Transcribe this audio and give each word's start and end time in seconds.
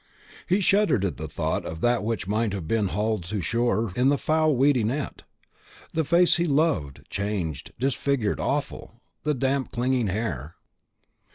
He 0.47 0.61
shuddered 0.61 1.05
at 1.05 1.17
the 1.17 1.27
thought 1.27 1.63
of 1.63 1.79
that 1.81 2.03
which 2.03 2.27
might 2.27 2.53
have 2.53 2.67
been 2.67 2.87
hauled 2.87 3.23
to 3.25 3.39
shore 3.39 3.93
in 3.95 4.07
the 4.07 4.17
foul 4.17 4.55
weedy 4.55 4.83
net. 4.83 5.21
The 5.93 6.03
face 6.03 6.37
he 6.37 6.47
loved, 6.47 7.05
changed, 7.07 7.73
disfigured, 7.77 8.39
awful 8.39 8.99
the 9.21 9.35
damp 9.35 9.71
clinging 9.71 10.07
hair. 10.07 10.55